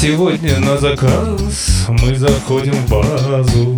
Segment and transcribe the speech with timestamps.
[0.00, 1.86] Сегодня на заказ.
[1.88, 3.76] Мы заходим в базу.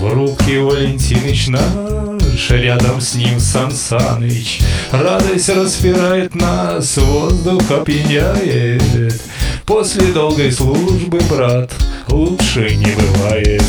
[0.00, 4.60] В руки Валентиныч наш, рядом с ним Сан Саныч.
[4.92, 9.22] Радость распирает нас, воздух опьяняет.
[9.64, 11.72] После долгой службы, брат,
[12.08, 13.62] лучше не бывает.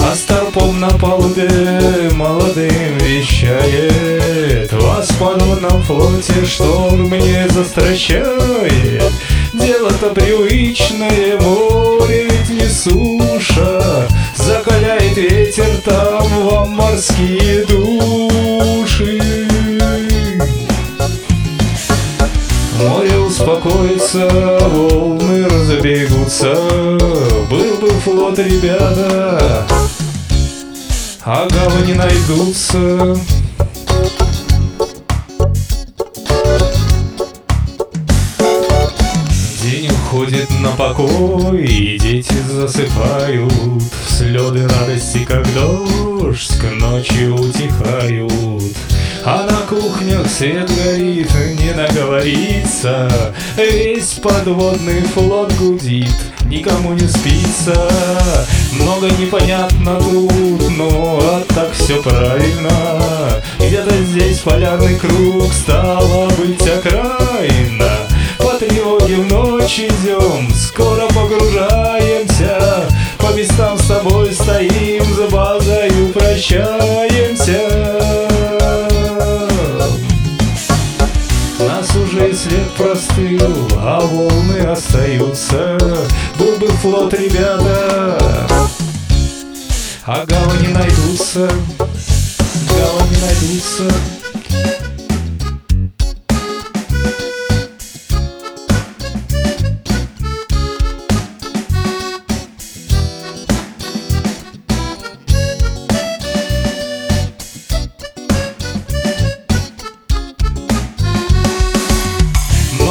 [0.00, 4.72] А старпом на палубе молодым вещает.
[5.18, 9.02] В подводном флоте шторм не застращает.
[9.52, 14.06] Дело-то привычное, море ведь не суша.
[14.36, 19.20] Закаляет ветер там вам морские души.
[22.80, 24.28] Море успокоится,
[24.70, 26.54] волны разбегутся.
[27.50, 29.66] Был бы флот, ребята,
[31.24, 33.16] а гавани найдутся
[40.38, 43.52] Уходит на покой, и дети засыпают.
[44.08, 48.76] Слёды радости, как дождь, к ночи утихают.
[49.24, 53.34] А на кухнях свет горит, не наговорится.
[53.56, 57.90] Весь подводный флот гудит, никому не спится.
[58.74, 63.42] Много непонятно тут, но а так все правильно.
[63.58, 66.30] Где-то здесь полярный круг, стало
[69.68, 72.88] в ночь идем, скоро погружаемся.
[73.18, 77.68] По местам с тобой стоим, за базою прощаемся
[81.58, 85.76] Нас уже след простыл, а волны остаются.
[86.38, 88.18] Был бы флот, ребята,
[90.06, 91.50] а гавани найдутся.
[92.70, 93.92] Гавани найдутся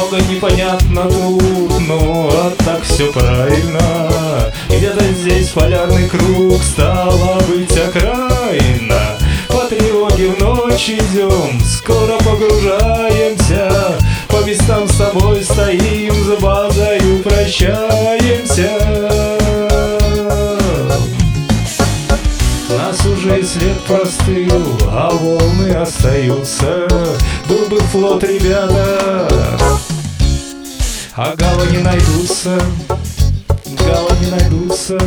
[0.08, 4.10] много непонятно тут, но а так все правильно.
[4.68, 9.18] Где-то здесь полярный круг, стало быть окраина.
[9.48, 13.98] По тревоге в ночь идем, скоро погружаемся.
[14.28, 18.70] По местам с тобой стоим, за базою прощаемся
[22.70, 26.86] Нас уже след простыл, а волны остаются.
[27.48, 29.28] Был бы флот, ребята,
[31.20, 32.60] а гавани найдутся,
[33.66, 35.00] не найдутся.